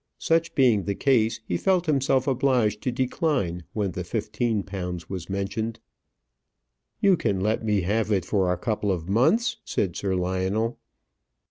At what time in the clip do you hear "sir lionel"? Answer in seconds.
9.95-10.79